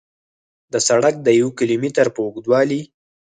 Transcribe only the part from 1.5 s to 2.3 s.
کیلو متر په